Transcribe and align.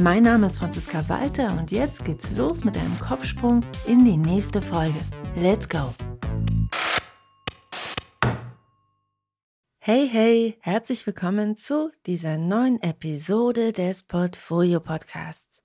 Mein 0.00 0.22
Name 0.22 0.46
ist 0.46 0.58
Franziska 0.58 1.08
Walter 1.08 1.58
und 1.58 1.72
jetzt 1.72 2.04
geht's 2.04 2.30
los 2.30 2.62
mit 2.62 2.76
einem 2.76 2.96
Kopfsprung 3.00 3.64
in 3.84 4.04
die 4.04 4.16
nächste 4.16 4.62
Folge. 4.62 4.98
Let's 5.34 5.68
go! 5.68 5.92
Hey, 9.80 10.08
hey, 10.08 10.56
herzlich 10.60 11.04
willkommen 11.04 11.56
zu 11.56 11.90
dieser 12.06 12.38
neuen 12.38 12.80
Episode 12.80 13.72
des 13.72 14.04
Portfolio 14.04 14.78
Podcasts. 14.78 15.62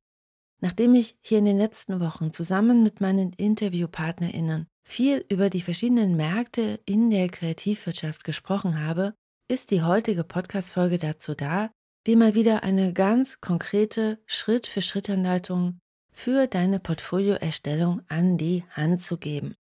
Nachdem 0.61 0.95
ich 0.95 1.15
hier 1.21 1.37
in 1.37 1.45
den 1.45 1.59
letzten 1.59 1.99
Wochen 1.99 2.33
zusammen 2.33 2.81
mit 2.81 3.01
meinen 3.01 3.33
InterviewpartnerInnen 3.33 4.65
viel 4.81 5.23
über 5.29 5.51
die 5.51 5.61
verschiedenen 5.61 6.15
Märkte 6.15 6.79
in 6.85 7.11
der 7.11 7.27
Kreativwirtschaft 7.27 8.23
gesprochen 8.23 8.83
habe, 8.83 9.13
ist 9.47 9.69
die 9.69 9.83
heutige 9.83 10.23
Podcast-Folge 10.23 10.97
dazu 10.97 11.35
da, 11.35 11.69
dir 12.05 12.17
mal 12.17 12.35
wieder 12.35 12.63
eine 12.63 12.93
ganz 12.93 13.39
konkrete 13.39 14.19
Schritt-für-Schritt-Anleitung 14.25 15.79
für 16.11 16.47
deine 16.47 16.79
Portfolioerstellung 16.79 18.01
an 18.07 18.37
die 18.37 18.63
Hand 18.71 19.01
zu 19.01 19.17
geben. 19.17 19.55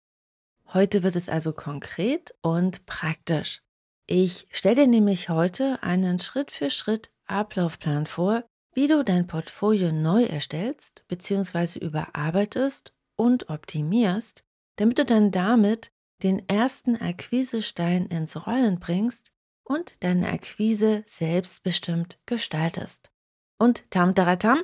Heute 0.73 1.03
wird 1.03 1.17
es 1.17 1.29
also 1.29 1.53
konkret 1.53 2.35
und 2.43 2.87
praktisch. 2.87 3.63
Ich 4.07 4.47
stelle 4.51 4.77
dir 4.77 4.87
nämlich 4.87 5.29
heute 5.29 5.83
einen 5.83 6.19
Schritt 6.19 6.51
für 6.51 6.71
Schritt 6.71 7.11
Ablaufplan 7.27 8.07
vor, 8.07 8.45
wie 8.73 8.87
du 8.87 9.05
dein 9.05 9.27
Portfolio 9.27 9.93
neu 9.93 10.25
erstellst 10.25 11.05
bzw. 11.09 11.79
überarbeitest 11.79 12.93
und 13.17 13.51
optimierst, 13.51 14.45
damit 14.77 14.99
du 14.99 15.05
dann 15.05 15.31
damit 15.31 15.91
den 16.23 16.49
ersten 16.49 16.97
Akquisestein 16.97 18.07
ins 18.07 18.47
Rollen 18.47 18.79
bringst 18.79 19.33
und 19.71 20.03
deine 20.03 20.31
Akquise 20.31 21.05
selbstbestimmt 21.07 22.19
gestaltest. 22.27 23.13
Und 23.57 23.89
tam 23.93 24.17
taratam, 24.17 24.63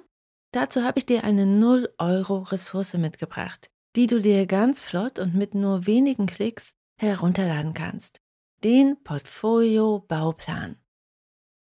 dazu 0.53 0.83
habe 0.83 0.99
ich 0.99 1.07
dir 1.07 1.23
eine 1.23 1.47
0 1.47 1.95
Euro 1.99 2.39
Ressource 2.39 2.95
mitgebracht, 2.95 3.69
die 3.95 4.09
du 4.09 4.21
dir 4.21 4.47
ganz 4.47 4.83
flott 4.83 5.21
und 5.21 5.35
mit 5.35 5.55
nur 5.55 5.87
wenigen 5.87 6.27
Klicks 6.27 6.71
herunterladen 7.01 7.73
kannst 7.73 8.21
den 8.65 8.97
Portfolio-Bauplan. 9.05 10.81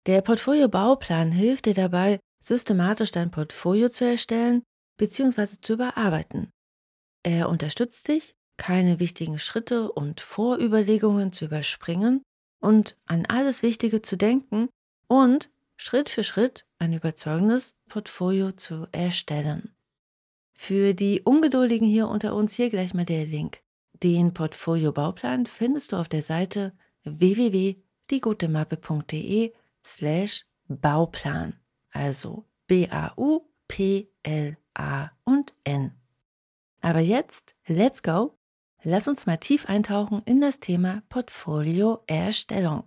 Der 0.06 0.20
Portfolio-Bauplan 0.20 1.32
hilft 1.32 1.66
dir 1.66 1.74
dabei, 1.74 2.20
systematisch 2.38 3.10
dein 3.10 3.30
Portfolio 3.30 3.88
zu 3.88 4.04
erstellen 4.04 4.62
bzw. 4.98 5.56
zu 5.60 5.72
überarbeiten. 5.72 6.50
Er 7.24 7.48
unterstützt 7.48 8.08
dich, 8.08 8.34
keine 8.56 9.00
wichtigen 9.00 9.38
Schritte 9.38 9.90
und 9.90 10.20
Vorüberlegungen 10.20 11.32
zu 11.32 11.46
überspringen 11.46 12.22
und 12.62 12.96
an 13.06 13.26
alles 13.26 13.62
Wichtige 13.62 14.00
zu 14.00 14.16
denken 14.16 14.70
und 15.08 15.50
Schritt 15.76 16.08
für 16.08 16.24
Schritt 16.24 16.64
ein 16.78 16.92
überzeugendes 16.92 17.74
Portfolio 17.88 18.52
zu 18.52 18.86
erstellen. 18.92 19.74
Für 20.54 20.94
die 20.94 21.22
Ungeduldigen 21.22 21.88
hier 21.88 22.06
unter 22.08 22.36
uns 22.36 22.54
hier 22.54 22.70
gleich 22.70 22.94
mal 22.94 23.04
der 23.04 23.26
Link. 23.26 23.60
Den 24.02 24.32
Portfolio-Bauplan 24.32 25.44
findest 25.46 25.92
du 25.92 25.96
auf 25.96 26.08
der 26.08 26.22
Seite 26.22 26.72
www.diegutemappe.de 27.04 29.52
slash 29.84 30.46
Bauplan, 30.68 31.58
also 31.90 32.44
B-A-U-P-L-A 32.68 33.50
und 35.24 35.54
N. 35.64 36.00
Aber 36.80 37.00
jetzt, 37.00 37.56
let's 37.66 38.00
go! 38.02 38.38
Lass 38.84 39.06
uns 39.06 39.26
mal 39.26 39.36
tief 39.36 39.66
eintauchen 39.66 40.22
in 40.24 40.40
das 40.40 40.58
Thema 40.58 41.02
Portfolio-Erstellung. 41.08 42.82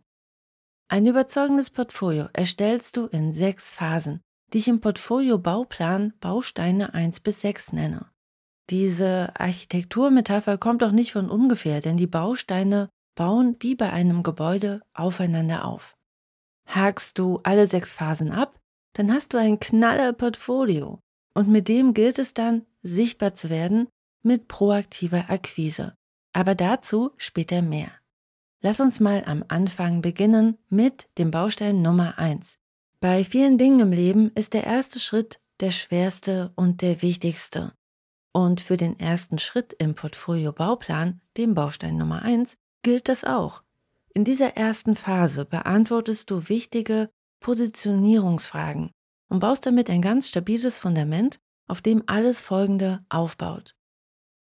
Ein 0.89 1.05
überzeugendes 1.05 1.69
Portfolio 1.69 2.27
erstellst 2.33 2.97
du 2.97 3.05
in 3.05 3.33
sechs 3.33 3.73
Phasen, 3.73 4.19
die 4.51 4.57
ich 4.57 4.67
im 4.67 4.81
Portfolio-Bauplan 4.81 6.13
Bausteine 6.19 6.93
1 6.93 7.21
bis 7.21 7.39
6 7.41 7.71
nenne. 7.73 8.11
Diese 8.69 9.31
Architekturmetapher 9.39 10.57
kommt 10.57 10.83
auch 10.83 10.91
nicht 10.91 11.13
von 11.13 11.29
ungefähr, 11.29 11.79
denn 11.79 11.95
die 11.95 12.07
Bausteine 12.07 12.89
bauen 13.15 13.55
wie 13.59 13.75
bei 13.75 13.89
einem 13.89 14.21
Gebäude 14.21 14.81
aufeinander 14.93 15.63
auf. 15.63 15.95
Hakst 16.67 17.19
du 17.19 17.39
alle 17.43 17.67
sechs 17.67 17.93
Phasen 17.93 18.31
ab, 18.31 18.59
dann 18.93 19.13
hast 19.13 19.33
du 19.33 19.37
ein 19.37 19.61
knaller 19.61 20.11
Portfolio 20.11 20.99
und 21.33 21.47
mit 21.47 21.69
dem 21.69 21.93
gilt 21.93 22.19
es 22.19 22.33
dann, 22.33 22.65
sichtbar 22.81 23.33
zu 23.33 23.49
werden 23.49 23.87
mit 24.25 24.47
proaktiver 24.47 25.29
Akquise. 25.29 25.95
Aber 26.33 26.55
dazu 26.55 27.11
später 27.17 27.61
mehr. 27.61 27.91
Lass 28.61 28.79
uns 28.79 28.99
mal 28.99 29.23
am 29.25 29.45
Anfang 29.47 30.01
beginnen 30.01 30.57
mit 30.69 31.07
dem 31.17 31.31
Baustein 31.31 31.81
Nummer 31.81 32.17
eins. 32.17 32.57
Bei 32.99 33.23
vielen 33.23 33.57
Dingen 33.57 33.79
im 33.79 33.91
Leben 33.91 34.31
ist 34.31 34.53
der 34.53 34.63
erste 34.63 34.99
Schritt 34.99 35.39
der 35.59 35.71
schwerste 35.71 36.51
und 36.55 36.81
der 36.81 37.01
wichtigste. 37.01 37.73
Und 38.33 38.59
für 38.59 38.75
den 38.75 38.99
ersten 38.99 39.39
Schritt 39.39 39.73
im 39.73 39.95
Portfolio 39.95 40.51
Bauplan, 40.51 41.21
dem 41.37 41.53
Baustein 41.53 41.97
Nummer 41.97 42.23
eins, 42.23 42.57
gilt 42.81 43.07
das 43.07 43.23
auch. 43.23 43.61
In 44.13 44.23
dieser 44.23 44.57
ersten 44.57 44.95
Phase 44.95 45.45
beantwortest 45.45 46.31
du 46.31 46.49
wichtige 46.49 47.09
Positionierungsfragen 47.39 48.91
und 49.29 49.39
baust 49.39 49.65
damit 49.65 49.89
ein 49.89 50.01
ganz 50.01 50.27
stabiles 50.27 50.79
Fundament, 50.79 51.37
auf 51.67 51.81
dem 51.81 52.03
alles 52.07 52.41
Folgende 52.41 53.05
aufbaut. 53.09 53.74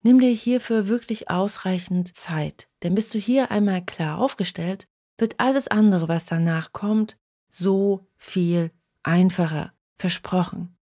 Nimm 0.07 0.21
dir 0.21 0.31
hierfür 0.31 0.87
wirklich 0.87 1.31
ausreichend 1.31 2.15
Zeit, 2.15 2.69
denn 2.83 2.95
bist 2.95 3.15
du 3.15 3.19
hier 3.19 3.51
einmal 3.51 3.83
klar 3.83 4.19
aufgestellt, 4.19 4.87
wird 5.17 5.41
alles 5.41 5.67
andere, 5.67 6.09
was 6.09 6.27
danach 6.27 6.73
kommt, 6.73 7.17
so 7.51 8.07
viel 8.17 8.71
einfacher. 9.03 9.73
Versprochen. 9.97 10.77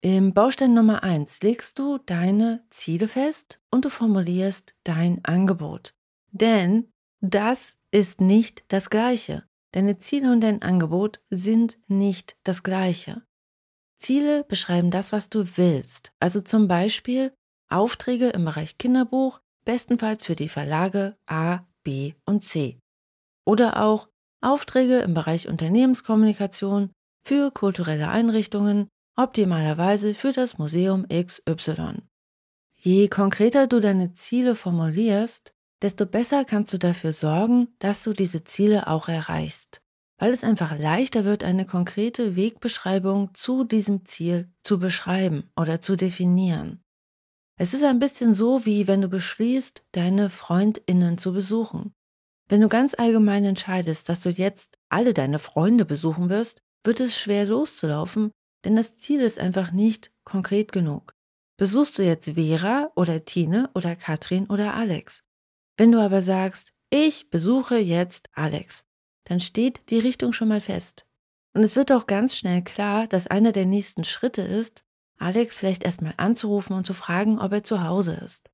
Im 0.00 0.32
Baustein 0.32 0.72
Nummer 0.72 1.02
1 1.02 1.42
legst 1.42 1.78
du 1.78 1.98
deine 1.98 2.64
Ziele 2.70 3.08
fest 3.08 3.60
und 3.70 3.84
du 3.84 3.90
formulierst 3.90 4.74
dein 4.82 5.22
Angebot. 5.24 5.94
Denn 6.30 6.88
das 7.20 7.76
ist 7.90 8.20
nicht 8.20 8.64
das 8.68 8.88
Gleiche. 8.88 9.44
Deine 9.72 9.98
Ziele 9.98 10.32
und 10.32 10.40
dein 10.40 10.62
Angebot 10.62 11.20
sind 11.28 11.78
nicht 11.88 12.38
das 12.44 12.62
Gleiche. 12.62 13.22
Ziele 13.98 14.44
beschreiben 14.44 14.90
das, 14.90 15.12
was 15.12 15.28
du 15.28 15.44
willst. 15.56 16.12
Also 16.20 16.40
zum 16.40 16.68
Beispiel 16.68 17.34
Aufträge 17.68 18.28
im 18.30 18.44
Bereich 18.44 18.78
Kinderbuch, 18.78 19.40
bestenfalls 19.64 20.24
für 20.24 20.34
die 20.34 20.48
Verlage 20.48 21.16
A, 21.26 21.60
B 21.84 22.14
und 22.24 22.44
C. 22.44 22.78
Oder 23.44 23.82
auch 23.82 24.08
Aufträge 24.40 24.98
im 24.98 25.14
Bereich 25.14 25.48
Unternehmenskommunikation 25.48 26.90
für 27.24 27.50
kulturelle 27.50 28.08
Einrichtungen, 28.08 28.88
optimalerweise 29.16 30.14
für 30.14 30.32
das 30.32 30.58
Museum 30.58 31.06
XY. 31.08 32.02
Je 32.76 33.08
konkreter 33.08 33.66
du 33.66 33.80
deine 33.80 34.12
Ziele 34.12 34.54
formulierst, 34.54 35.52
desto 35.82 36.06
besser 36.06 36.44
kannst 36.44 36.72
du 36.72 36.78
dafür 36.78 37.12
sorgen, 37.12 37.68
dass 37.80 38.04
du 38.04 38.12
diese 38.12 38.44
Ziele 38.44 38.86
auch 38.86 39.08
erreichst, 39.08 39.80
weil 40.18 40.32
es 40.32 40.44
einfach 40.44 40.78
leichter 40.78 41.24
wird, 41.24 41.44
eine 41.44 41.66
konkrete 41.66 42.36
Wegbeschreibung 42.36 43.34
zu 43.34 43.64
diesem 43.64 44.04
Ziel 44.04 44.52
zu 44.62 44.78
beschreiben 44.78 45.50
oder 45.56 45.80
zu 45.80 45.96
definieren. 45.96 46.82
Es 47.60 47.74
ist 47.74 47.82
ein 47.82 47.98
bisschen 47.98 48.34
so, 48.34 48.64
wie 48.66 48.86
wenn 48.86 49.00
du 49.02 49.08
beschließt, 49.08 49.82
deine 49.90 50.30
Freundinnen 50.30 51.18
zu 51.18 51.32
besuchen. 51.32 51.92
Wenn 52.48 52.60
du 52.60 52.68
ganz 52.68 52.94
allgemein 52.94 53.44
entscheidest, 53.44 54.08
dass 54.08 54.20
du 54.20 54.30
jetzt 54.30 54.78
alle 54.88 55.12
deine 55.12 55.40
Freunde 55.40 55.84
besuchen 55.84 56.30
wirst, 56.30 56.62
wird 56.84 57.00
es 57.00 57.18
schwer 57.18 57.46
loszulaufen, 57.46 58.30
denn 58.64 58.76
das 58.76 58.94
Ziel 58.94 59.20
ist 59.20 59.40
einfach 59.40 59.72
nicht 59.72 60.12
konkret 60.24 60.70
genug. 60.70 61.14
Besuchst 61.56 61.98
du 61.98 62.04
jetzt 62.04 62.30
Vera 62.30 62.92
oder 62.94 63.24
Tine 63.24 63.70
oder 63.74 63.96
Katrin 63.96 64.46
oder 64.46 64.74
Alex? 64.74 65.24
Wenn 65.76 65.90
du 65.90 66.00
aber 66.00 66.22
sagst, 66.22 66.70
ich 66.90 67.28
besuche 67.28 67.76
jetzt 67.76 68.28
Alex, 68.32 68.84
dann 69.24 69.40
steht 69.40 69.90
die 69.90 69.98
Richtung 69.98 70.32
schon 70.32 70.48
mal 70.48 70.60
fest. 70.60 71.06
Und 71.54 71.64
es 71.64 71.74
wird 71.74 71.90
auch 71.90 72.06
ganz 72.06 72.36
schnell 72.36 72.62
klar, 72.62 73.08
dass 73.08 73.26
einer 73.26 73.50
der 73.50 73.66
nächsten 73.66 74.04
Schritte 74.04 74.42
ist, 74.42 74.84
Alex 75.18 75.56
vielleicht 75.56 75.84
erstmal 75.84 76.14
anzurufen 76.16 76.74
und 76.74 76.86
zu 76.86 76.94
fragen, 76.94 77.38
ob 77.38 77.52
er 77.52 77.64
zu 77.64 77.82
Hause 77.82 78.14
ist. 78.24 78.50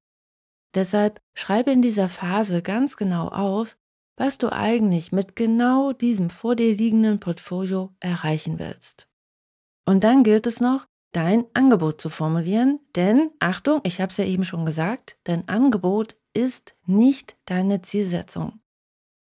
Deshalb 0.75 1.20
schreibe 1.34 1.70
in 1.70 1.82
dieser 1.82 2.08
Phase 2.08 2.62
ganz 2.62 2.96
genau 2.96 3.28
auf, 3.28 3.76
was 4.16 4.38
du 4.38 4.52
eigentlich 4.52 5.12
mit 5.12 5.37
genau 5.37 5.93
diesem 5.93 6.31
vor 6.31 6.56
dir 6.56 6.75
liegenden 6.75 7.20
Portfolio 7.20 7.93
erreichen 8.00 8.58
willst. 8.58 9.08
Und 9.87 10.05
dann 10.05 10.25
gilt 10.25 10.46
es 10.46 10.61
noch, 10.61 10.87
dein 11.12 11.44
Angebot 11.55 12.00
zu 12.00 12.11
formulieren, 12.11 12.81
denn 12.96 13.31
Achtung, 13.38 13.81
ich 13.84 14.00
habe 14.00 14.11
es 14.11 14.16
ja 14.16 14.25
eben 14.25 14.44
schon 14.44 14.66
gesagt, 14.66 15.16
dein 15.25 15.49
Angebot 15.49 16.16
ist 16.32 16.75
nicht 16.87 17.37
deine 17.44 17.82
Zielsetzung. 17.82 18.61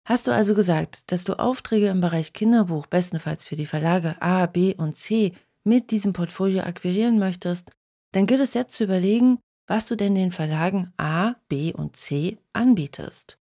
Hast 0.04 0.26
du 0.26 0.32
also 0.32 0.54
gesagt, 0.54 1.10
dass 1.10 1.24
du 1.24 1.38
Aufträge 1.38 1.88
im 1.88 2.00
Bereich 2.00 2.32
Kinderbuch 2.32 2.86
bestenfalls 2.86 3.44
für 3.44 3.56
die 3.56 3.66
Verlage 3.66 4.20
A, 4.22 4.46
B 4.46 4.74
und 4.74 4.96
C 4.96 5.32
mit 5.66 5.90
diesem 5.90 6.12
Portfolio 6.12 6.62
akquirieren 6.62 7.18
möchtest, 7.18 7.70
dann 8.12 8.26
gilt 8.26 8.40
es 8.40 8.54
jetzt 8.54 8.74
zu 8.74 8.84
überlegen, 8.84 9.38
was 9.66 9.86
du 9.86 9.96
denn 9.96 10.14
den 10.14 10.32
Verlagen 10.32 10.92
A, 10.96 11.34
B 11.48 11.72
und 11.74 11.96
C 11.96 12.38
anbietest. 12.52 13.38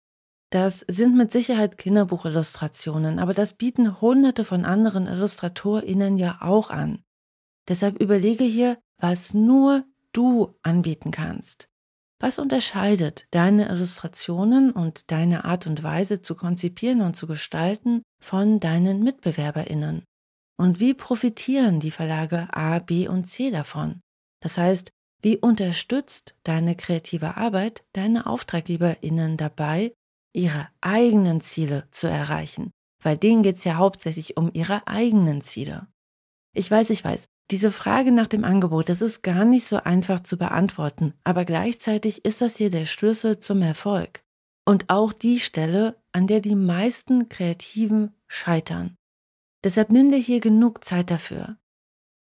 Das 0.50 0.84
sind 0.88 1.16
mit 1.16 1.32
Sicherheit 1.32 1.78
Kinderbuchillustrationen, 1.78 3.18
aber 3.18 3.34
das 3.34 3.54
bieten 3.54 4.00
hunderte 4.00 4.44
von 4.44 4.64
anderen 4.64 5.06
IllustratorInnen 5.06 6.16
ja 6.16 6.38
auch 6.40 6.70
an. 6.70 7.02
Deshalb 7.68 8.00
überlege 8.00 8.44
hier, 8.44 8.78
was 8.98 9.34
nur 9.34 9.84
du 10.12 10.54
anbieten 10.62 11.10
kannst. 11.10 11.68
Was 12.20 12.38
unterscheidet 12.38 13.26
deine 13.32 13.68
Illustrationen 13.68 14.70
und 14.70 15.10
deine 15.10 15.44
Art 15.44 15.66
und 15.66 15.82
Weise 15.82 16.22
zu 16.22 16.34
konzipieren 16.36 17.00
und 17.00 17.16
zu 17.16 17.26
gestalten 17.26 18.02
von 18.20 18.60
deinen 18.60 19.02
Mitbewerberinnen? 19.02 20.04
Und 20.56 20.80
wie 20.80 20.94
profitieren 20.94 21.80
die 21.80 21.90
Verlage 21.90 22.48
A, 22.52 22.78
B 22.78 23.08
und 23.08 23.24
C 23.24 23.50
davon? 23.50 24.00
Das 24.40 24.58
heißt, 24.58 24.90
wie 25.22 25.38
unterstützt 25.38 26.34
deine 26.44 26.76
kreative 26.76 27.36
Arbeit 27.36 27.84
deine 27.92 28.26
Auftraggeberinnen 28.26 29.36
dabei, 29.36 29.92
ihre 30.34 30.68
eigenen 30.80 31.40
Ziele 31.40 31.88
zu 31.90 32.08
erreichen? 32.08 32.70
Weil 33.02 33.16
denen 33.16 33.42
geht 33.42 33.56
es 33.56 33.64
ja 33.64 33.76
hauptsächlich 33.76 34.36
um 34.36 34.50
ihre 34.52 34.86
eigenen 34.86 35.40
Ziele. 35.40 35.88
Ich 36.54 36.70
weiß, 36.70 36.90
ich 36.90 37.02
weiß, 37.04 37.26
diese 37.50 37.70
Frage 37.70 38.12
nach 38.12 38.26
dem 38.26 38.44
Angebot, 38.44 38.88
das 38.88 39.02
ist 39.02 39.22
gar 39.22 39.44
nicht 39.44 39.66
so 39.66 39.76
einfach 39.76 40.20
zu 40.20 40.38
beantworten, 40.38 41.14
aber 41.24 41.44
gleichzeitig 41.44 42.24
ist 42.24 42.40
das 42.40 42.56
hier 42.56 42.70
der 42.70 42.86
Schlüssel 42.86 43.40
zum 43.40 43.60
Erfolg. 43.60 44.22
Und 44.66 44.88
auch 44.88 45.12
die 45.12 45.40
Stelle, 45.40 46.00
an 46.12 46.26
der 46.26 46.40
die 46.40 46.54
meisten 46.54 47.28
Kreativen 47.28 48.14
scheitern. 48.28 48.96
Deshalb 49.64 49.90
nimm 49.90 50.12
dir 50.12 50.18
hier 50.18 50.40
genug 50.40 50.84
Zeit 50.84 51.10
dafür. 51.10 51.56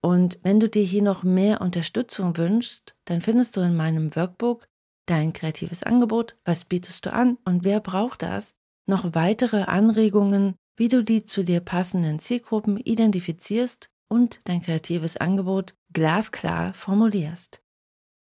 Und 0.02 0.40
wenn 0.42 0.60
du 0.60 0.68
dir 0.68 0.84
hier 0.84 1.02
noch 1.02 1.22
mehr 1.22 1.60
Unterstützung 1.60 2.36
wünschst, 2.36 2.96
dann 3.04 3.20
findest 3.20 3.56
du 3.56 3.60
in 3.60 3.76
meinem 3.76 4.16
Workbook 4.16 4.66
dein 5.06 5.32
kreatives 5.32 5.84
Angebot, 5.84 6.36
was 6.44 6.64
bietest 6.64 7.06
du 7.06 7.12
an 7.12 7.38
und 7.44 7.64
wer 7.64 7.80
braucht 7.80 8.22
das, 8.22 8.54
noch 8.86 9.14
weitere 9.14 9.62
Anregungen, 9.62 10.54
wie 10.76 10.88
du 10.88 11.02
die 11.02 11.24
zu 11.24 11.42
dir 11.44 11.60
passenden 11.60 12.18
Zielgruppen 12.18 12.76
identifizierst 12.76 13.88
und 14.08 14.40
dein 14.44 14.60
kreatives 14.60 15.16
Angebot 15.16 15.74
glasklar 15.92 16.74
formulierst. 16.74 17.62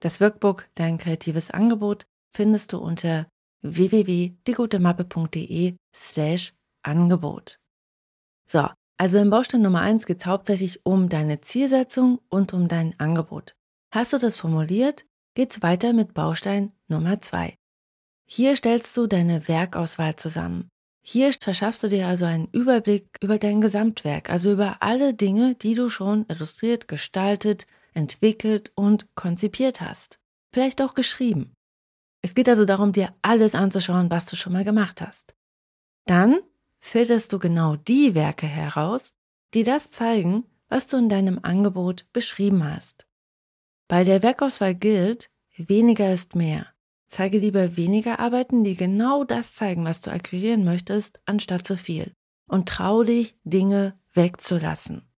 Das 0.01 0.21
Workbook 0.21 0.69
Dein 0.75 0.99
kreatives 0.99 1.51
Angebot 1.51 2.07
findest 2.35 2.73
du 2.73 2.79
unter 2.79 3.27
www.diegutemappe.de 3.63 5.77
slash 5.95 6.55
Angebot. 6.83 7.59
So, 8.47 8.69
also 8.99 9.19
im 9.19 9.31
Baustein 9.31 9.63
Nummer 9.63 9.81
1 9.81 10.07
geht 10.07 10.19
es 10.21 10.27
hauptsächlich 10.27 10.85
um 10.85 11.09
deine 11.09 11.41
Zielsetzung 11.41 12.21
und 12.29 12.53
um 12.53 12.67
dein 12.67 12.99
Angebot. 12.99 13.55
Hast 13.95 14.13
du 14.13 14.19
das 14.19 14.37
formuliert, 14.37 15.07
geht 15.35 15.53
es 15.53 15.63
weiter 15.63 15.93
mit 15.93 16.15
Baustein 16.15 16.73
Nummer 16.89 17.21
2. 17.21 17.55
Hier 18.27 18.57
stellst 18.57 18.95
du 18.97 19.07
deine 19.07 19.47
Werkauswahl 19.49 20.17
zusammen. 20.17 20.69
Hier 21.01 21.33
verschaffst 21.33 21.83
du 21.83 21.89
dir 21.89 22.07
also 22.09 22.25
einen 22.25 22.49
Überblick 22.49 23.17
über 23.23 23.39
dein 23.39 23.61
Gesamtwerk, 23.61 24.29
also 24.29 24.53
über 24.53 24.83
alle 24.83 25.15
Dinge, 25.15 25.55
die 25.55 25.75
du 25.75 25.89
schon 25.89 26.27
illustriert, 26.29 26.89
gestaltet, 26.89 27.67
entwickelt 27.95 28.73
und 28.75 29.15
konzipiert 29.15 29.81
hast. 29.81 30.19
Vielleicht 30.53 30.83
auch 30.83 30.95
geschrieben. 30.95 31.55
Es 32.21 32.35
geht 32.35 32.49
also 32.49 32.65
darum, 32.65 32.93
dir 32.93 33.15
alles 33.23 33.55
anzuschauen, 33.55 34.11
was 34.11 34.27
du 34.27 34.37
schon 34.37 34.53
mal 34.53 34.65
gemacht 34.65 35.01
hast. 35.01 35.35
Dann 36.05 36.41
filterst 36.81 37.33
du 37.33 37.39
genau 37.39 37.77
die 37.77 38.15
Werke 38.15 38.47
heraus, 38.47 39.13
die 39.55 39.63
das 39.63 39.91
zeigen, 39.91 40.45
was 40.69 40.87
du 40.87 40.97
in 40.97 41.09
deinem 41.09 41.41
Angebot 41.43 42.07
beschrieben 42.13 42.65
hast. 42.65 43.07
Bei 43.89 44.05
der 44.05 44.23
Werkauswahl 44.23 44.75
gilt, 44.75 45.31
weniger 45.57 46.13
ist 46.13 46.35
mehr. 46.35 46.67
Zeige 47.09 47.39
lieber 47.39 47.77
weniger 47.77 48.19
Arbeiten, 48.19 48.65
die 48.65 48.77
genau 48.77 49.25
das 49.25 49.55
zeigen, 49.55 49.85
was 49.85 50.01
du 50.01 50.11
akquirieren 50.11 50.65
möchtest, 50.65 51.21
anstatt 51.25 51.67
zu 51.67 51.77
viel. 51.77 52.13
Und 52.47 52.69
trau 52.69 53.03
dich, 53.03 53.37
Dinge 53.45 53.99
wegzulassen. 54.13 55.09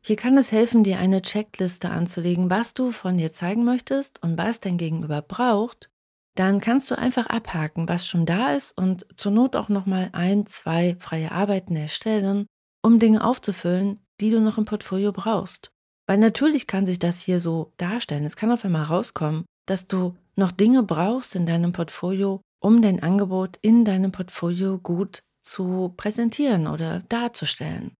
Hier 0.00 0.14
kann 0.14 0.38
es 0.38 0.52
helfen, 0.52 0.84
dir 0.84 1.00
eine 1.00 1.20
Checkliste 1.20 1.90
anzulegen, 1.90 2.48
was 2.48 2.74
du 2.74 2.92
von 2.92 3.18
dir 3.18 3.32
zeigen 3.32 3.64
möchtest 3.64 4.22
und 4.22 4.38
was 4.38 4.60
dein 4.60 4.78
Gegenüber 4.78 5.20
braucht. 5.20 5.90
Dann 6.36 6.60
kannst 6.60 6.90
du 6.90 6.98
einfach 6.98 7.26
abhaken, 7.26 7.88
was 7.88 8.06
schon 8.06 8.26
da 8.26 8.52
ist 8.52 8.76
und 8.76 9.06
zur 9.16 9.32
Not 9.32 9.56
auch 9.56 9.70
nochmal 9.70 10.10
ein, 10.12 10.46
zwei 10.46 10.94
freie 11.00 11.32
Arbeiten 11.32 11.74
erstellen, 11.76 12.46
um 12.82 12.98
Dinge 12.98 13.24
aufzufüllen, 13.24 14.00
die 14.20 14.30
du 14.30 14.40
noch 14.40 14.58
im 14.58 14.66
Portfolio 14.66 15.12
brauchst. 15.12 15.70
Weil 16.06 16.18
natürlich 16.18 16.66
kann 16.66 16.84
sich 16.84 16.98
das 16.98 17.20
hier 17.20 17.40
so 17.40 17.72
darstellen. 17.78 18.24
Es 18.24 18.36
kann 18.36 18.52
auf 18.52 18.64
einmal 18.64 18.84
rauskommen, 18.84 19.46
dass 19.66 19.88
du 19.88 20.14
noch 20.36 20.52
Dinge 20.52 20.82
brauchst 20.82 21.34
in 21.34 21.46
deinem 21.46 21.72
Portfolio, 21.72 22.42
um 22.60 22.82
dein 22.82 23.02
Angebot 23.02 23.58
in 23.62 23.86
deinem 23.86 24.12
Portfolio 24.12 24.78
gut 24.78 25.20
zu 25.42 25.94
präsentieren 25.96 26.66
oder 26.66 27.00
darzustellen. 27.08 27.94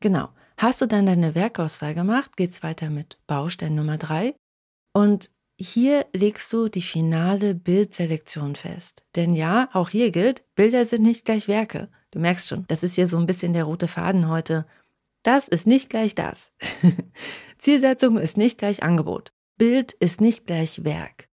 Genau. 0.00 0.28
Hast 0.58 0.80
du 0.80 0.86
dann 0.86 1.06
deine 1.06 1.34
Werkauswahl 1.34 1.94
gemacht, 1.94 2.36
geht's 2.36 2.62
weiter 2.62 2.90
mit 2.90 3.18
Baustein 3.26 3.74
Nummer 3.74 3.98
drei 3.98 4.34
und 4.94 5.30
hier 5.58 6.06
legst 6.12 6.52
du 6.52 6.68
die 6.68 6.82
finale 6.82 7.54
Bildselektion 7.54 8.56
fest. 8.56 9.04
Denn 9.14 9.32
ja, 9.32 9.68
auch 9.72 9.88
hier 9.88 10.10
gilt, 10.10 10.44
Bilder 10.54 10.84
sind 10.84 11.02
nicht 11.02 11.24
gleich 11.24 11.48
Werke. 11.48 11.88
Du 12.10 12.18
merkst 12.18 12.48
schon, 12.48 12.64
das 12.68 12.82
ist 12.82 12.94
hier 12.94 13.08
so 13.08 13.16
ein 13.16 13.26
bisschen 13.26 13.52
der 13.52 13.64
rote 13.64 13.88
Faden 13.88 14.28
heute. 14.28 14.66
Das 15.22 15.48
ist 15.48 15.66
nicht 15.66 15.90
gleich 15.90 16.14
das. 16.14 16.52
Zielsetzung 17.58 18.18
ist 18.18 18.36
nicht 18.36 18.58
gleich 18.58 18.82
Angebot. 18.82 19.32
Bild 19.58 19.92
ist 19.94 20.20
nicht 20.20 20.46
gleich 20.46 20.84
Werk. 20.84 21.28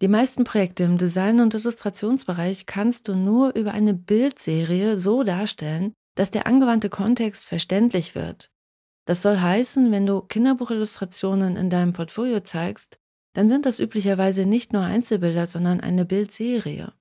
Die 0.00 0.08
meisten 0.08 0.44
Projekte 0.44 0.82
im 0.84 0.98
Design- 0.98 1.40
und 1.40 1.54
Illustrationsbereich 1.54 2.66
kannst 2.66 3.06
du 3.06 3.14
nur 3.14 3.54
über 3.54 3.72
eine 3.72 3.94
Bildserie 3.94 4.98
so 4.98 5.22
darstellen, 5.22 5.92
dass 6.16 6.30
der 6.30 6.46
angewandte 6.46 6.90
Kontext 6.90 7.46
verständlich 7.46 8.14
wird. 8.14 8.50
Das 9.04 9.22
soll 9.22 9.38
heißen, 9.38 9.92
wenn 9.92 10.06
du 10.06 10.22
Kinderbuchillustrationen 10.22 11.56
in 11.56 11.70
deinem 11.70 11.92
Portfolio 11.92 12.40
zeigst, 12.40 12.98
dann 13.34 13.48
sind 13.48 13.66
das 13.66 13.80
üblicherweise 13.80 14.46
nicht 14.46 14.72
nur 14.72 14.82
Einzelbilder, 14.82 15.46
sondern 15.46 15.80
eine 15.80 16.04
Bildserie. 16.04 16.92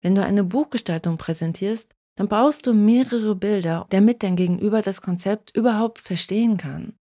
Wenn 0.00 0.14
du 0.14 0.24
eine 0.24 0.44
Buchgestaltung 0.44 1.16
präsentierst, 1.16 1.94
dann 2.16 2.28
brauchst 2.28 2.66
du 2.66 2.74
mehrere 2.74 3.34
Bilder, 3.34 3.86
damit 3.90 4.22
dein 4.22 4.36
Gegenüber 4.36 4.82
das 4.82 5.00
Konzept 5.00 5.56
überhaupt 5.56 5.98
verstehen 5.98 6.56
kann. 6.56 6.94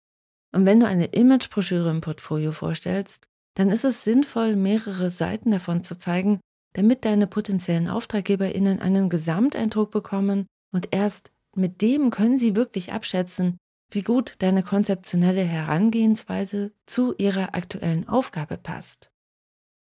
Und 0.54 0.66
wenn 0.66 0.80
du 0.80 0.88
eine 0.88 1.06
Imagebroschüre 1.06 1.90
im 1.90 2.02
Portfolio 2.02 2.52
vorstellst, 2.52 3.28
dann 3.56 3.70
ist 3.70 3.84
es 3.84 4.04
sinnvoll, 4.04 4.56
mehrere 4.56 5.12
Seiten 5.12 5.52
davon 5.52 5.84
zu 5.84 5.98
zeigen, 5.98 6.40
damit 6.74 7.04
deine 7.04 7.28
potenziellen 7.28 7.90
AuftraggeberInnen 7.90 8.80
einen 8.80 9.10
Gesamteindruck 9.10 9.92
bekommen 9.92 10.46
und 10.72 10.90
erst 10.92 11.32
mit 11.56 11.82
dem 11.82 12.12
können 12.12 12.38
sie 12.38 12.56
wirklich 12.56 12.94
abschätzen, 12.94 13.58
wie 13.92 14.04
gut 14.04 14.36
deine 14.40 14.64
konzeptionelle 14.64 15.44
Herangehensweise 15.44 16.74
zu 16.86 17.14
ihrer 17.18 17.56
aktuellen 17.56 18.08
Aufgabe 18.08 18.58
passt. 18.58 19.12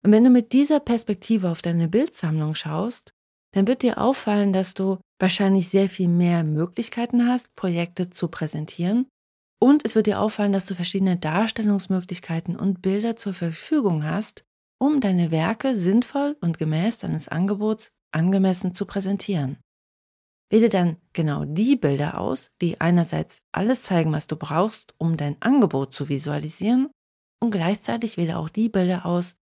Und 0.03 0.12
wenn 0.12 0.24
du 0.24 0.29
mit 0.29 0.53
dieser 0.53 0.79
Perspektive 0.79 1.50
auf 1.50 1.62
deine 1.62 1.88
Bildsammlung 1.88 2.55
schaust, 2.55 3.13
dann 3.53 3.67
wird 3.67 3.83
dir 3.83 4.00
auffallen, 4.00 4.51
dass 4.51 4.74
du 4.74 5.00
wahrscheinlich 5.19 5.69
sehr 5.69 5.88
viel 5.88 6.10
mehr 6.10 6.43
Möglichkeiten 6.43 7.27
hast, 7.27 7.55
Projekte 7.55 8.10
zu 8.10 8.27
präsentieren 8.27 9.07
und 9.63 9.86
es 9.86 9.95
wird 9.95 10.07
dir 10.07 10.19
auffallen, 10.19 10.51
dass 10.51 10.65
du 10.65 10.75
verschiedene 10.75 11.15
Darstellungsmöglichkeiten 11.15 12.57
und 12.57 12.81
Bilder 12.81 13.15
zur 13.15 13.33
Verfügung 13.33 14.03
hast, 14.03 14.43
um 14.77 15.00
deine 15.00 15.31
Werke 15.31 15.77
sinnvoll 15.77 16.36
und 16.41 16.57
gemäß 16.57 16.98
deines 16.98 17.29
Angebots 17.29 17.89
angemessen 18.12 18.74
zu 18.74 18.86
präsentieren. 18.86 19.55
Wähle 20.53 20.69
dann 20.69 20.98
genau 21.13 21.45
die 21.45 21.75
Bilder 21.75 22.19
aus, 22.19 22.51
die 22.62 22.79
einerseits 22.79 23.41
alles 23.51 23.81
zeigen, 23.81 24.12
was 24.12 24.27
du 24.27 24.36
brauchst, 24.36 24.93
um 25.00 25.17
dein 25.17 25.36
Angebot 25.39 25.95
zu 25.95 26.10
visualisieren, 26.10 26.91
und 27.41 27.50
gleichzeitig 27.50 28.17
wähle 28.17 28.38
auch 28.38 28.50
die 28.50 28.69
Bilder 28.69 29.07
aus, 29.07 29.33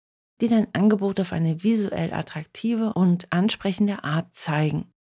die 0.40 0.46
dein 0.46 0.72
Angebot 0.72 1.18
auf 1.18 1.32
eine 1.32 1.64
visuell 1.64 2.14
attraktive 2.14 2.92
und 2.92 3.26
ansprechende 3.32 4.04
Art 4.04 4.36
zeigen. 4.36 4.92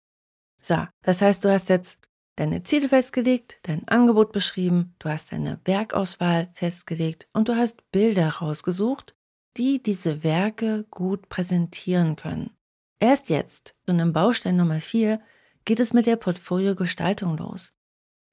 So, 0.63 0.79
das 1.03 1.21
heißt, 1.21 1.45
du 1.45 1.53
hast 1.53 1.69
jetzt 1.69 1.99
deine 2.37 2.63
Ziele 2.63 2.89
festgelegt, 2.89 3.59
dein 3.65 3.87
Angebot 3.87 4.33
beschrieben, 4.33 4.95
du 5.01 5.11
hast 5.11 5.31
deine 5.33 5.61
Werkauswahl 5.67 6.49
festgelegt 6.55 7.29
und 7.35 7.49
du 7.51 7.57
hast 7.57 7.83
Bilder 7.93 8.31
rausgesucht, 8.31 9.15
die 9.59 9.83
diese 9.83 10.25
Werke 10.25 10.87
gut 10.91 11.29
präsentieren 11.29 12.17
können. 12.17 12.49
Erst 12.99 13.29
jetzt, 13.29 13.75
und 13.87 13.99
im 13.99 14.15
Baustein 14.15 14.57
Nummer 14.57 14.81
4, 14.81 15.21
geht 15.69 15.81
es 15.81 15.93
mit 15.93 16.07
der 16.07 16.17
Portfoliogestaltung 16.17 17.37
los. 17.37 17.75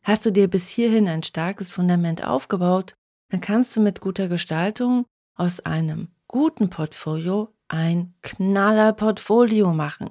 Hast 0.04 0.26
du 0.26 0.32
dir 0.32 0.50
bis 0.50 0.70
hierhin 0.70 1.10
ein 1.10 1.22
starkes 1.22 1.70
Fundament 1.70 2.26
aufgebaut, 2.26 2.96
dann 3.30 3.42
kannst 3.42 3.76
du 3.76 3.82
mit 3.82 4.00
guter 4.00 4.30
Gestaltung 4.30 5.06
aus 5.36 5.60
einem 5.60 6.08
guten 6.30 6.70
Portfolio 6.70 7.54
ein 7.68 8.14
knaller 8.22 8.94
Portfolio 8.94 9.74
machen. 9.74 10.08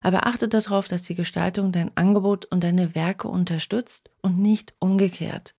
Aber 0.00 0.26
achte 0.26 0.48
darauf, 0.48 0.88
dass 0.88 1.02
die 1.02 1.14
Gestaltung 1.14 1.70
dein 1.70 1.96
Angebot 1.96 2.46
und 2.46 2.64
deine 2.64 2.96
Werke 2.96 3.28
unterstützt 3.28 4.10
und 4.20 4.36
nicht 4.36 4.74
umgekehrt. 4.80 5.54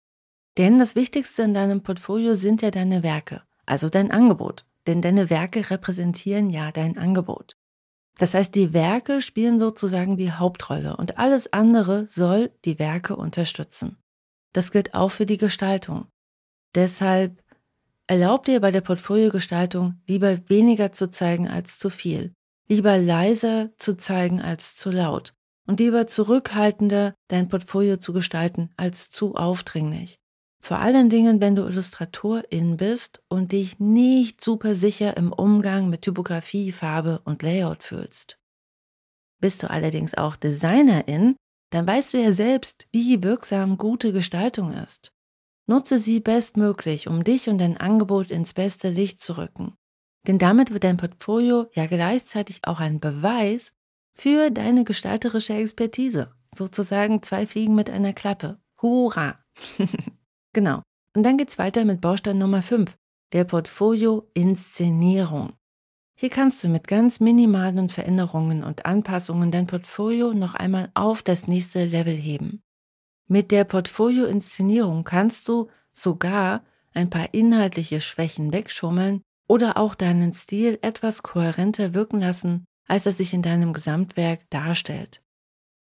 Denn 0.57 0.77
das 0.77 0.95
Wichtigste 0.95 1.43
in 1.43 1.53
deinem 1.53 1.83
Portfolio 1.83 2.35
sind 2.35 2.61
ja 2.61 2.69
deine 2.69 3.01
Werke, 3.01 3.43
also 3.65 3.87
dein 3.87 4.11
Angebot. 4.11 4.65
Denn 4.87 5.01
deine 5.01 5.29
Werke 5.29 5.69
repräsentieren 5.69 6.49
ja 6.49 6.73
dein 6.73 6.97
Angebot. 6.97 7.55
Das 8.17 8.33
heißt, 8.33 8.55
die 8.55 8.73
Werke 8.73 9.21
spielen 9.21 9.59
sozusagen 9.59 10.17
die 10.17 10.31
Hauptrolle 10.31 10.97
und 10.97 11.17
alles 11.17 11.53
andere 11.53 12.07
soll 12.07 12.51
die 12.65 12.79
Werke 12.79 13.15
unterstützen. 13.15 13.97
Das 14.53 14.71
gilt 14.71 14.93
auch 14.93 15.09
für 15.09 15.25
die 15.25 15.37
Gestaltung. 15.37 16.07
Deshalb 16.73 17.43
erlaub 18.07 18.45
dir 18.45 18.59
bei 18.59 18.71
der 18.71 18.81
Portfoliogestaltung 18.81 20.01
lieber 20.07 20.37
weniger 20.49 20.91
zu 20.91 21.09
zeigen 21.09 21.47
als 21.47 21.77
zu 21.77 21.89
viel, 21.89 22.33
lieber 22.67 22.97
leiser 22.97 23.71
zu 23.77 23.97
zeigen 23.97 24.41
als 24.41 24.75
zu 24.75 24.89
laut 24.89 25.33
und 25.67 25.79
lieber 25.79 26.07
zurückhaltender 26.07 27.13
dein 27.27 27.49
Portfolio 27.49 27.97
zu 27.97 28.13
gestalten 28.13 28.71
als 28.77 29.11
zu 29.11 29.35
aufdringlich. 29.35 30.17
Vor 30.67 30.79
allen 30.79 31.09
Dingen, 31.09 31.39
wenn 31.39 31.55
du 31.55 31.65
Illustratorin 31.65 32.75
bist 32.75 33.21
und 33.29 33.53
dich 33.53 33.79
nicht 33.79 34.43
super 34.43 34.75
sicher 34.75 35.15
im 35.15 35.31
Umgang 35.31 35.87
mit 35.87 36.01
Typografie, 36.01 36.73
Farbe 36.73 37.21
und 37.23 37.41
Layout 37.41 37.83
fühlst. 37.83 38.37
Bist 39.39 39.63
du 39.63 39.69
allerdings 39.69 40.15
auch 40.15 40.35
Designerin, 40.35 41.37
dann 41.69 41.87
weißt 41.87 42.13
du 42.13 42.21
ja 42.21 42.33
selbst, 42.33 42.85
wie 42.91 43.23
wirksam 43.23 43.77
gute 43.77 44.11
Gestaltung 44.11 44.73
ist. 44.73 45.13
Nutze 45.67 45.97
sie 45.97 46.19
bestmöglich, 46.19 47.07
um 47.07 47.23
dich 47.23 47.47
und 47.47 47.59
dein 47.59 47.77
Angebot 47.77 48.29
ins 48.29 48.51
beste 48.51 48.89
Licht 48.89 49.21
zu 49.21 49.37
rücken. 49.37 49.73
Denn 50.27 50.37
damit 50.37 50.73
wird 50.73 50.83
dein 50.83 50.97
Portfolio 50.97 51.67
ja 51.75 51.85
gleichzeitig 51.85 52.59
auch 52.63 52.81
ein 52.81 52.99
Beweis 52.99 53.71
für 54.13 54.51
deine 54.51 54.83
gestalterische 54.83 55.53
Expertise. 55.53 56.35
Sozusagen 56.53 57.23
zwei 57.23 57.47
Fliegen 57.47 57.73
mit 57.73 57.89
einer 57.89 58.11
Klappe. 58.11 58.59
Hurra! 58.81 59.39
Genau. 60.57 60.81
Und 61.15 61.21
dann 61.21 61.37
geht's 61.37 61.59
weiter 61.59 61.85
mit 61.85 62.01
Baustein 62.01 62.39
Nummer 62.39 62.63
5, 62.63 62.97
der 63.31 63.43
Portfolio-Inszenierung. 63.43 65.53
Hier 66.19 66.31
kannst 66.31 66.63
du 66.63 66.67
mit 66.67 66.87
ganz 66.87 67.19
minimalen 67.19 67.89
Veränderungen 67.89 68.63
und 68.63 68.87
Anpassungen 68.87 69.51
dein 69.51 69.67
Portfolio 69.67 70.33
noch 70.33 70.55
einmal 70.55 70.89
auf 70.95 71.21
das 71.21 71.47
nächste 71.47 71.85
Level 71.85 72.15
heben. 72.15 72.63
Mit 73.27 73.51
der 73.51 73.65
Portfolio-Inszenierung 73.65 75.03
kannst 75.03 75.47
du 75.47 75.69
sogar 75.93 76.63
ein 76.91 77.11
paar 77.11 77.35
inhaltliche 77.35 78.01
Schwächen 78.01 78.51
wegschummeln 78.51 79.21
oder 79.47 79.77
auch 79.77 79.93
deinen 79.93 80.33
Stil 80.33 80.79
etwas 80.81 81.21
kohärenter 81.21 81.93
wirken 81.93 82.19
lassen, 82.19 82.65
als 82.87 83.05
er 83.05 83.11
sich 83.11 83.35
in 83.35 83.43
deinem 83.43 83.73
Gesamtwerk 83.73 84.49
darstellt. 84.49 85.21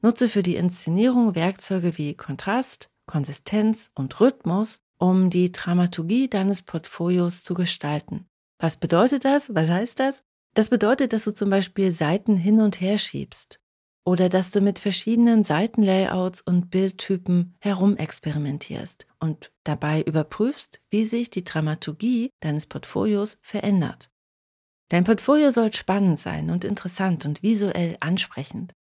Nutze 0.03 0.29
für 0.29 0.43
die 0.43 0.57
Inszenierung 0.57 1.33
Werkzeuge 1.33 1.97
wie 1.97 2.13
Kontrast, 2.13 2.91
Konsistenz 3.09 3.89
und 3.95 4.19
Rhythmus, 4.21 4.81
um 4.99 5.31
die 5.31 5.51
Dramaturgie 5.51 6.29
deines 6.29 6.61
Portfolios 6.61 7.41
zu 7.41 7.55
gestalten. 7.55 8.27
Was 8.59 8.77
bedeutet 8.77 9.25
das? 9.25 9.55
Was 9.55 9.67
heißt 9.67 9.99
das? 9.99 10.21
Das 10.53 10.69
bedeutet, 10.69 11.11
dass 11.11 11.23
du 11.23 11.33
zum 11.33 11.49
Beispiel 11.49 11.91
Seiten 11.91 12.37
hin 12.37 12.61
und 12.61 12.79
her 12.81 12.99
schiebst 12.99 13.59
oder 14.05 14.29
dass 14.29 14.51
du 14.51 14.61
mit 14.61 14.77
verschiedenen 14.77 15.43
Seitenlayouts 15.43 16.41
und 16.41 16.69
Bildtypen 16.69 17.55
herumexperimentierst 17.61 19.07
und 19.19 19.51
dabei 19.63 20.03
überprüfst, 20.03 20.79
wie 20.91 21.05
sich 21.05 21.31
die 21.31 21.43
Dramaturgie 21.43 22.29
deines 22.41 22.67
Portfolios 22.67 23.39
verändert. 23.41 24.11
Dein 24.89 25.03
Portfolio 25.03 25.49
soll 25.49 25.73
spannend 25.73 26.19
sein 26.19 26.51
und 26.51 26.63
interessant 26.63 27.25
und 27.25 27.41
visuell 27.41 27.97
ansprechend. 28.01 28.73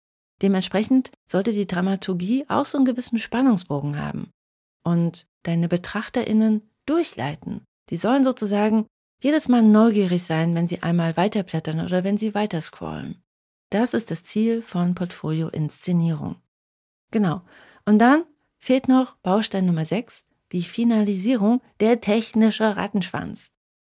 Dementsprechend 0.43 1.11
sollte 1.27 1.53
die 1.53 1.67
Dramaturgie 1.67 2.45
auch 2.49 2.65
so 2.65 2.79
einen 2.79 2.85
gewissen 2.85 3.19
Spannungsbogen 3.19 4.01
haben 4.01 4.31
und 4.85 5.27
deine 5.43 5.69
BetrachterInnen 5.69 6.63
durchleiten. 6.87 7.63
Die 7.91 7.97
sollen 7.97 8.25
sozusagen 8.25 8.87
jedes 9.23 9.49
Mal 9.49 9.63
neugierig 9.63 10.23
sein, 10.23 10.55
wenn 10.55 10.69
sie 10.69 10.83
einmal 10.83 11.17
weiterblättern 11.17 11.81
oder 11.85 12.05
wenn 12.05 12.19
sie 12.19 12.35
weiterscrollen. 12.35 13.21
Das 13.71 13.95
ist 13.95 14.11
das 14.11 14.23
Ziel 14.23 14.63
von 14.63 14.95
Portfolio-Inszenierung. 14.95 16.37
Genau. 17.11 17.43
Und 17.85 17.99
dann 17.99 18.25
fehlt 18.59 18.89
noch 18.89 19.17
Baustein 19.17 19.67
Nummer 19.67 19.85
6, 19.85 20.25
die 20.53 20.63
Finalisierung, 20.63 21.61
der 21.81 22.01
technische 22.01 22.77
Rattenschwanz. 22.77 23.51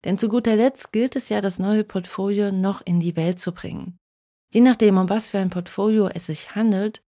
Denn 0.04 0.18
zu 0.18 0.28
guter 0.28 0.56
Letzt 0.56 0.92
gilt 0.92 1.16
es 1.16 1.28
ja, 1.28 1.40
das 1.40 1.58
neue 1.58 1.84
Portfolio 1.84 2.50
noch 2.50 2.82
in 2.84 3.00
die 3.00 3.16
Welt 3.16 3.40
zu 3.40 3.52
bringen. 3.52 3.98
Je 4.52 4.60
nachdem, 4.60 4.98
um 4.98 5.08
was 5.08 5.30
für 5.30 5.38
ein 5.38 5.48
Portfolio 5.48 6.08
es 6.08 6.26
sich 6.26 6.54
handelt, 6.54 7.02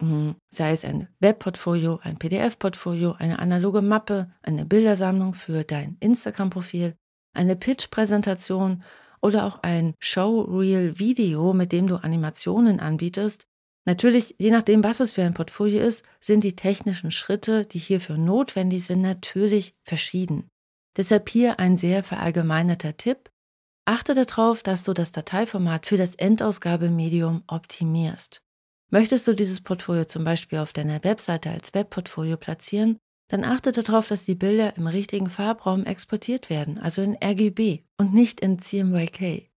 hm, 0.00 0.34
sei 0.50 0.72
es 0.72 0.84
ein 0.84 1.08
Webportfolio, 1.20 2.00
ein 2.02 2.18
PDF-Portfolio, 2.18 3.12
eine 3.12 3.38
analoge 3.38 3.82
Mappe, 3.82 4.32
eine 4.42 4.64
Bildersammlung 4.64 5.34
für 5.34 5.64
dein 5.64 5.98
Instagram-Profil, 6.00 6.96
eine 7.34 7.54
Pitch-Präsentation 7.54 8.82
oder 9.20 9.44
auch 9.44 9.62
ein 9.62 9.94
Showreel-Video, 10.00 11.52
mit 11.52 11.72
dem 11.72 11.86
du 11.86 11.96
Animationen 11.96 12.80
anbietest. 12.80 13.46
Natürlich, 13.84 14.34
je 14.38 14.50
nachdem, 14.50 14.82
was 14.82 15.00
es 15.00 15.12
für 15.12 15.22
ein 15.22 15.34
Portfolio 15.34 15.80
ist, 15.80 16.08
sind 16.18 16.44
die 16.44 16.56
technischen 16.56 17.10
Schritte, 17.10 17.66
die 17.66 17.78
hierfür 17.78 18.16
notwendig 18.16 18.84
sind, 18.84 19.02
natürlich 19.02 19.74
verschieden. 19.84 20.48
Deshalb 20.96 21.28
hier 21.28 21.58
ein 21.60 21.76
sehr 21.76 22.02
verallgemeinerter 22.02 22.96
Tipp. 22.96 23.30
Achte 23.88 24.14
darauf, 24.14 24.64
dass 24.64 24.82
du 24.82 24.94
das 24.94 25.12
Dateiformat 25.12 25.86
für 25.86 25.96
das 25.96 26.16
Endausgabemedium 26.16 27.44
optimierst. 27.46 28.42
Möchtest 28.90 29.28
du 29.28 29.34
dieses 29.34 29.60
Portfolio 29.60 30.04
zum 30.04 30.24
Beispiel 30.24 30.58
auf 30.58 30.72
deiner 30.72 31.02
Webseite 31.04 31.50
als 31.50 31.72
Webportfolio 31.72 32.36
platzieren, 32.36 32.98
dann 33.28 33.44
achte 33.44 33.70
darauf, 33.70 34.08
dass 34.08 34.24
die 34.24 34.34
Bilder 34.34 34.76
im 34.76 34.88
richtigen 34.88 35.28
Farbraum 35.28 35.84
exportiert 35.84 36.50
werden, 36.50 36.78
also 36.78 37.00
in 37.02 37.16
RGB 37.22 37.84
und 37.96 38.12
nicht 38.12 38.40
in 38.40 38.58
CMYK. 38.58 39.50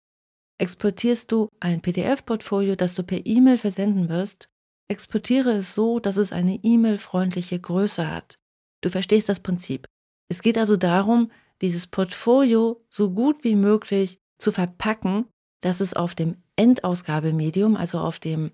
Exportierst 0.59 1.31
du 1.31 1.49
ein 1.61 1.81
PDF-Portfolio, 1.81 2.75
das 2.75 2.95
du 2.95 3.05
per 3.05 3.25
E-Mail 3.27 3.59
versenden 3.59 4.09
wirst, 4.09 4.49
exportiere 4.89 5.51
es 5.53 5.75
so, 5.75 6.01
dass 6.01 6.17
es 6.17 6.33
eine 6.33 6.59
E-Mail-freundliche 6.63 7.61
Größe 7.61 8.11
hat. 8.11 8.39
Du 8.83 8.91
verstehst 8.91 9.29
das 9.29 9.41
Prinzip. 9.41 9.87
Es 10.29 10.43
geht 10.43 10.59
also 10.59 10.77
darum, 10.77 11.31
dieses 11.63 11.87
Portfolio 11.87 12.85
so 12.91 13.11
gut 13.11 13.45
wie 13.45 13.57
möglich 13.57 14.19
zu 14.39 14.53
verpacken, 14.53 15.27
dass 15.61 15.81
es 15.81 15.95
auf 15.95 16.15
dem 16.15 16.37
Endausgabemedium, 16.57 17.77
also 17.77 17.99
auf 17.99 18.19
dem 18.19 18.53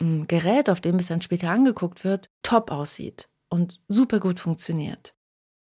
hm, 0.00 0.26
Gerät, 0.26 0.70
auf 0.70 0.80
dem 0.80 0.96
es 0.98 1.06
dann 1.06 1.22
später 1.22 1.50
angeguckt 1.50 2.04
wird, 2.04 2.30
top 2.42 2.70
aussieht 2.70 3.28
und 3.48 3.80
super 3.88 4.20
gut 4.20 4.40
funktioniert. 4.40 5.14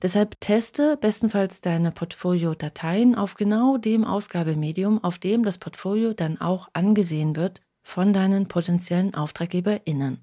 Deshalb 0.02 0.38
teste 0.40 0.98
bestenfalls 0.98 1.62
deine 1.62 1.90
Portfolio-Dateien 1.90 3.14
auf 3.14 3.34
genau 3.34 3.78
dem 3.78 4.04
Ausgabemedium, 4.04 5.02
auf 5.02 5.18
dem 5.18 5.42
das 5.42 5.56
Portfolio 5.56 6.12
dann 6.12 6.38
auch 6.38 6.68
angesehen 6.74 7.34
wird 7.34 7.62
von 7.82 8.12
deinen 8.12 8.46
potenziellen 8.46 9.14
AuftraggeberInnen. 9.14 10.20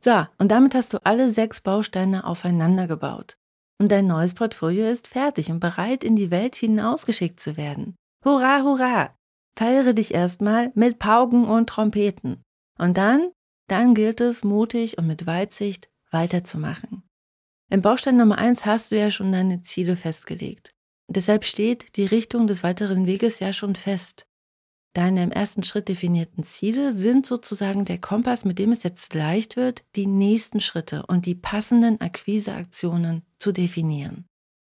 So, 0.00 0.26
und 0.38 0.50
damit 0.50 0.74
hast 0.74 0.92
du 0.92 0.98
alle 1.04 1.30
sechs 1.30 1.60
Bausteine 1.60 2.24
aufeinander 2.24 2.86
gebaut. 2.86 3.38
Und 3.78 3.92
dein 3.92 4.06
neues 4.06 4.34
Portfolio 4.34 4.86
ist 4.86 5.06
fertig 5.06 5.50
und 5.50 5.60
bereit, 5.60 6.02
in 6.02 6.16
die 6.16 6.30
Welt 6.30 6.54
hinausgeschickt 6.54 7.40
zu 7.40 7.56
werden. 7.56 7.94
Hurra, 8.24 8.62
hurra! 8.62 9.14
Feiere 9.58 9.92
dich 9.92 10.14
erstmal 10.14 10.70
mit 10.74 10.98
Pauken 10.98 11.44
und 11.44 11.68
Trompeten. 11.68 12.42
Und 12.78 12.96
dann, 12.98 13.30
dann 13.68 13.94
gilt 13.94 14.20
es, 14.20 14.44
mutig 14.44 14.98
und 14.98 15.06
mit 15.06 15.26
Weitsicht 15.26 15.88
weiterzumachen. 16.10 17.02
Im 17.70 17.82
Baustein 17.82 18.16
Nummer 18.16 18.38
eins 18.38 18.64
hast 18.64 18.92
du 18.92 18.98
ja 18.98 19.10
schon 19.10 19.32
deine 19.32 19.62
Ziele 19.62 19.96
festgelegt. 19.96 20.70
deshalb 21.08 21.44
steht 21.44 21.96
die 21.96 22.06
Richtung 22.06 22.46
des 22.46 22.62
weiteren 22.62 23.06
Weges 23.06 23.38
ja 23.40 23.52
schon 23.52 23.74
fest. 23.74 24.26
Deine 24.96 25.24
im 25.24 25.30
ersten 25.30 25.62
Schritt 25.62 25.90
definierten 25.90 26.42
Ziele 26.42 26.90
sind 26.90 27.26
sozusagen 27.26 27.84
der 27.84 27.98
Kompass, 27.98 28.46
mit 28.46 28.58
dem 28.58 28.72
es 28.72 28.82
jetzt 28.82 29.12
leicht 29.12 29.54
wird, 29.56 29.84
die 29.94 30.06
nächsten 30.06 30.58
Schritte 30.58 31.04
und 31.06 31.26
die 31.26 31.34
passenden 31.34 32.00
Akquiseaktionen 32.00 33.22
zu 33.38 33.52
definieren. 33.52 34.24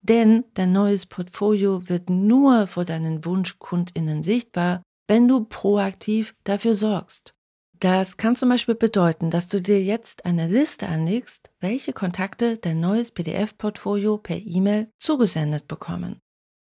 Denn 0.01 0.45
dein 0.55 0.71
neues 0.71 1.07
Portfolio 1.07 1.89
wird 1.89 2.09
nur 2.09 2.69
vor 2.69 2.85
deinen 2.85 3.25
Wunschkundinnen 3.25 4.23
sichtbar, 4.23 4.85
wenn 5.09 5.27
du 5.27 5.45
proaktiv 5.45 6.37
dafür 6.45 6.77
sorgst. 6.77 7.35
Das 7.81 8.17
kann 8.17 8.37
zum 8.37 8.49
Beispiel 8.49 8.77
bedeuten, 8.77 9.33
dass 9.33 9.49
du 9.49 9.61
dir 9.61 9.83
jetzt 9.83 10.25
eine 10.25 10.47
Liste 10.47 10.87
anlegst, 10.87 11.51
welche 11.59 11.93
Kontakte 11.93 12.59
dein 12.59 12.79
neues 12.79 13.11
PDF-Portfolio 13.11 14.19
per 14.19 14.37
E-Mail 14.37 14.89
zugesendet 15.01 15.67
bekommen. 15.67 16.22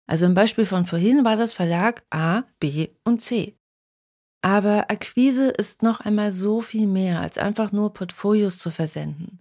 Also 0.09 0.27
im 0.27 0.35
Beispiel 0.35 0.65
von 0.65 0.87
vorhin 0.87 1.25
war 1.25 1.37
das 1.37 1.53
Verlag 1.53 2.03
A, 2.11 2.43
B 2.59 2.89
und 3.05 3.21
C. 3.21 3.57
Aber 4.43 4.91
Akquise 4.91 5.49
ist 5.51 5.83
noch 5.83 6.01
einmal 6.01 6.33
so 6.33 6.63
viel 6.63 6.87
mehr 6.87 7.21
als 7.21 7.39
einfach 7.39 7.73
nur 7.73 7.93
Portfolios 7.93 8.59
zu 8.59 8.71
versenden. 8.71 9.41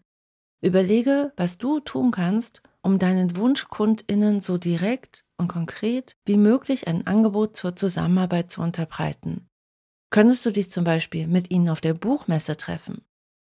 Überlege, 0.62 1.32
was 1.38 1.58
du 1.58 1.80
tun 1.80 2.12
kannst, 2.12 2.64
um 2.82 3.00
deinen 3.00 3.36
Wunschkundinnen 3.36 4.42
so 4.42 4.58
direkt 4.58 5.24
und 5.38 5.48
konkret 5.48 6.16
wie 6.26 6.38
möglich 6.38 6.88
ein 6.88 7.06
Angebot 7.06 7.56
zur 7.56 7.76
Zusammenarbeit 7.76 8.52
zu 8.52 8.62
unterbreiten. 8.62 9.48
Könntest 10.10 10.46
du 10.46 10.52
dich 10.52 10.72
zum 10.72 10.84
Beispiel 10.84 11.28
mit 11.28 11.52
ihnen 11.52 11.70
auf 11.70 11.80
der 11.80 11.94
Buchmesse 11.94 12.58
treffen? 12.58 13.04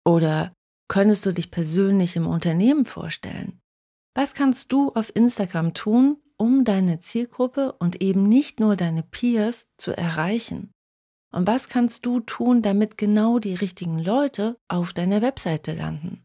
Oder 0.06 0.54
könntest 0.88 1.26
du 1.26 1.32
dich 1.32 1.52
persönlich 1.52 2.16
im 2.16 2.26
Unternehmen 2.26 2.86
vorstellen? 2.86 3.60
Was 4.16 4.34
kannst 4.34 4.72
du 4.72 4.92
auf 4.94 5.16
Instagram 5.16 5.74
tun, 5.74 6.18
um 6.38 6.64
deine 6.64 7.00
Zielgruppe 7.00 7.74
und 7.80 8.02
eben 8.02 8.28
nicht 8.28 8.60
nur 8.60 8.76
deine 8.76 9.04
Peers 9.04 9.66
zu 9.78 9.96
erreichen? 9.96 10.72
Und 11.34 11.48
was 11.48 11.68
kannst 11.68 12.06
du 12.06 12.20
tun, 12.20 12.62
damit 12.62 12.98
genau 12.98 13.40
die 13.40 13.56
richtigen 13.56 14.00
Leute 14.00 14.56
auf 14.68 14.94
deiner 14.94 15.22
Webseite 15.22 15.74
landen? 15.74 16.24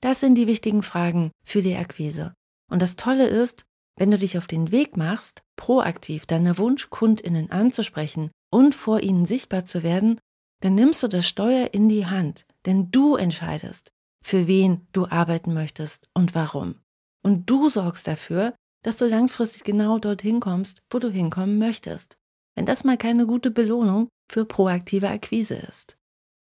Das 0.00 0.20
sind 0.20 0.36
die 0.36 0.46
wichtigen 0.46 0.82
Fragen 0.82 1.30
für 1.44 1.62
die 1.62 1.76
Akquise. 1.76 2.32
Und 2.70 2.80
das 2.80 2.96
Tolle 2.96 3.26
ist, 3.26 3.64
wenn 3.96 4.10
du 4.10 4.18
dich 4.18 4.38
auf 4.38 4.46
den 4.46 4.70
Weg 4.70 4.96
machst, 4.96 5.42
proaktiv 5.56 6.24
deine 6.26 6.56
Wunschkundinnen 6.56 7.50
anzusprechen 7.50 8.30
und 8.50 8.74
vor 8.74 9.00
ihnen 9.00 9.26
sichtbar 9.26 9.66
zu 9.66 9.82
werden, 9.82 10.18
dann 10.60 10.74
nimmst 10.74 11.02
du 11.02 11.08
das 11.08 11.28
Steuer 11.28 11.74
in 11.74 11.88
die 11.88 12.06
Hand, 12.06 12.46
denn 12.66 12.90
du 12.90 13.16
entscheidest, 13.16 13.90
für 14.24 14.46
wen 14.46 14.86
du 14.92 15.06
arbeiten 15.06 15.52
möchtest 15.52 16.08
und 16.14 16.34
warum. 16.34 16.76
Und 17.22 17.50
du 17.50 17.68
sorgst 17.68 18.06
dafür, 18.06 18.54
dass 18.82 18.96
du 18.96 19.06
langfristig 19.06 19.64
genau 19.64 19.98
dorthin 19.98 20.40
kommst, 20.40 20.82
wo 20.90 20.98
du 20.98 21.10
hinkommen 21.10 21.58
möchtest. 21.58 22.16
Wenn 22.54 22.66
das 22.66 22.84
mal 22.84 22.96
keine 22.96 23.26
gute 23.26 23.50
Belohnung 23.50 24.08
für 24.30 24.44
proaktive 24.44 25.08
Akquise 25.08 25.54
ist. 25.54 25.96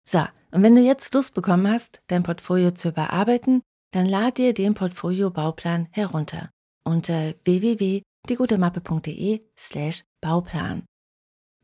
So, 0.07 0.25
und 0.51 0.63
wenn 0.63 0.75
du 0.75 0.81
jetzt 0.81 1.13
Lust 1.13 1.33
bekommen 1.33 1.67
hast, 1.69 2.01
dein 2.07 2.23
Portfolio 2.23 2.71
zu 2.71 2.89
überarbeiten, 2.89 3.61
dann 3.91 4.05
lad 4.05 4.37
dir 4.37 4.53
den 4.53 4.73
Portfolio-Bauplan 4.73 5.87
herunter 5.91 6.49
unter 6.83 7.33
www.diegutemappe.de 7.43 9.41
slash 9.57 10.03
Bauplan. 10.21 10.85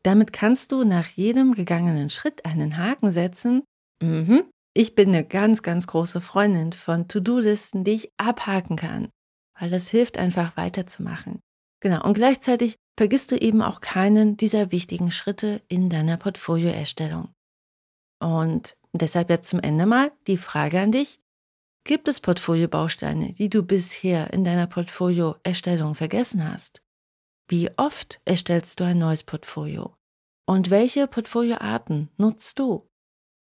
Damit 0.04 0.34
kannst 0.34 0.72
du 0.74 0.84
nach 0.84 1.08
jedem 1.08 1.54
gegangenen 1.54 2.10
Schritt 2.10 2.46
einen 2.46 2.78
Haken 2.78 3.14
setzen. 3.14 3.64
Mhm. 4.02 4.44
Ich 4.74 4.96
bin 4.96 5.10
eine 5.10 5.24
ganz, 5.24 5.62
ganz 5.62 5.88
große 5.88 6.20
Freundin 6.20 6.74
von 6.74 7.08
To-Do-Listen, 7.08 7.84
die 7.86 7.92
ich 7.92 8.12
abhaken 8.18 8.76
kann, 8.76 9.10
weil 9.60 9.70
das 9.70 9.90
hilft 9.90 10.18
einfach 10.18 10.58
weiterzumachen. 10.58 11.40
Genau, 11.80 12.04
und 12.04 12.14
gleichzeitig 12.14 12.78
vergisst 12.98 13.32
du 13.32 13.36
eben 13.36 13.62
auch 13.62 13.82
keinen 13.82 14.38
dieser 14.38 14.72
wichtigen 14.72 15.12
Schritte 15.12 15.62
in 15.68 15.90
deiner 15.90 16.18
Portfolioerstellung. 16.18 17.34
Und 18.20 18.78
deshalb 18.94 19.30
jetzt 19.30 19.50
zum 19.50 19.60
Ende 19.60 19.86
mal 19.86 20.12
die 20.28 20.38
Frage 20.38 20.80
an 20.80 20.92
dich. 20.92 21.20
Gibt 21.86 22.08
es 22.08 22.22
Portfoliobausteine, 22.22 23.34
die 23.34 23.50
du 23.50 23.64
bisher 23.64 24.32
in 24.32 24.46
deiner 24.46 24.68
Portfolioerstellung 24.68 25.96
vergessen 25.96 26.50
hast? 26.50 26.82
Wie 27.50 27.70
oft 27.76 28.22
erstellst 28.24 28.80
du 28.80 28.86
ein 28.86 29.00
neues 29.00 29.24
Portfolio? 29.24 29.94
Und 30.46 30.70
welche 30.70 31.08
Portfolioarten 31.08 32.10
nutzt 32.18 32.60
du? 32.60 32.90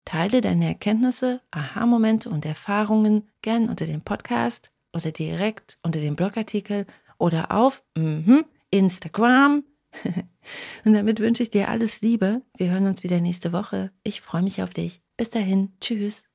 Teile 0.04 0.40
deine 0.40 0.66
Erkenntnisse, 0.66 1.40
Aha-Momente 1.52 2.28
und 2.28 2.44
Erfahrungen 2.44 3.30
gern 3.42 3.68
unter 3.68 3.86
dem 3.86 4.02
Podcast 4.02 4.73
oder 4.94 5.12
direkt 5.12 5.78
unter 5.82 6.00
dem 6.00 6.16
Blogartikel 6.16 6.86
oder 7.18 7.50
auf 7.50 7.82
mm 7.96 8.40
Instagram 8.70 9.62
Und 10.84 10.94
damit 10.94 11.20
wünsche 11.20 11.42
ich 11.42 11.50
dir 11.50 11.68
alles 11.68 12.00
Liebe. 12.00 12.42
Wir 12.56 12.70
hören 12.70 12.86
uns 12.86 13.02
wieder 13.02 13.20
nächste 13.20 13.52
Woche. 13.52 13.90
Ich 14.02 14.20
freue 14.20 14.42
mich 14.42 14.62
auf 14.62 14.70
dich. 14.70 15.00
Bis 15.16 15.30
dahin. 15.30 15.72
Tschüss. 15.80 16.24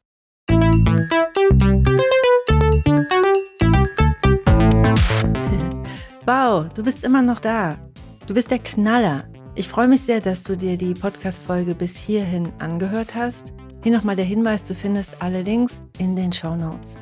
Wow, 6.25 6.71
du 6.75 6.83
bist 6.83 7.03
immer 7.03 7.23
noch 7.23 7.39
da. 7.39 7.79
Du 8.27 8.35
bist 8.35 8.51
der 8.51 8.59
Knaller. 8.59 9.27
Ich 9.55 9.67
freue 9.67 9.87
mich 9.87 10.01
sehr, 10.01 10.21
dass 10.21 10.43
du 10.43 10.55
dir 10.55 10.77
die 10.77 10.93
Podcast-Folge 10.93 11.73
bis 11.73 11.97
hierhin 11.97 12.53
angehört 12.59 13.15
hast. 13.15 13.51
Hier 13.81 13.91
nochmal 13.91 14.15
der 14.15 14.25
Hinweis, 14.25 14.63
du 14.63 14.75
findest 14.75 15.23
alle 15.23 15.41
Links 15.41 15.81
in 15.97 16.15
den 16.15 16.31
Show 16.31 16.55
Notes. 16.55 17.01